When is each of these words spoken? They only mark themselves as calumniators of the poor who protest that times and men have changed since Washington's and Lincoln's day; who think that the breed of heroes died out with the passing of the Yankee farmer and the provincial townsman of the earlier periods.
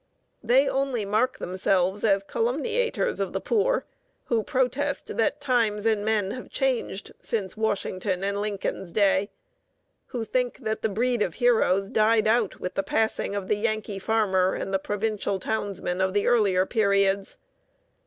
They 0.41 0.67
only 0.67 1.05
mark 1.05 1.37
themselves 1.37 2.03
as 2.03 2.23
calumniators 2.23 3.19
of 3.19 3.33
the 3.33 3.39
poor 3.39 3.85
who 4.25 4.41
protest 4.41 5.15
that 5.17 5.39
times 5.39 5.85
and 5.85 6.03
men 6.03 6.31
have 6.31 6.49
changed 6.49 7.11
since 7.19 7.55
Washington's 7.55 8.23
and 8.23 8.41
Lincoln's 8.41 8.91
day; 8.91 9.29
who 10.07 10.23
think 10.23 10.57
that 10.63 10.81
the 10.81 10.89
breed 10.89 11.21
of 11.21 11.35
heroes 11.35 11.91
died 11.91 12.27
out 12.27 12.59
with 12.59 12.73
the 12.73 12.81
passing 12.81 13.35
of 13.35 13.47
the 13.47 13.57
Yankee 13.57 13.99
farmer 13.99 14.55
and 14.55 14.73
the 14.73 14.79
provincial 14.79 15.37
townsman 15.37 16.01
of 16.01 16.15
the 16.15 16.25
earlier 16.25 16.65
periods. 16.65 17.37